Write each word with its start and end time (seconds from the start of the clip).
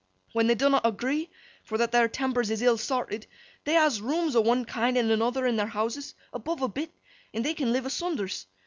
When 0.33 0.47
they 0.47 0.55
dunnot 0.55 0.83
agree, 0.83 1.29
for 1.63 1.77
that 1.77 1.91
their 1.91 2.07
tempers 2.07 2.49
is 2.49 2.63
ill 2.63 2.79
sorted, 2.79 3.27
they 3.65 3.73
has 3.73 4.01
rooms 4.01 4.35
o' 4.35 4.41
one 4.41 4.65
kind 4.65 4.97
an' 4.97 5.11
another 5.11 5.45
in 5.45 5.57
their 5.57 5.67
houses, 5.67 6.15
above 6.33 6.63
a 6.63 6.67
bit, 6.67 6.91
and 7.35 7.45
they 7.45 7.53
can 7.53 7.71
live 7.71 7.85
asunders. 7.85 8.47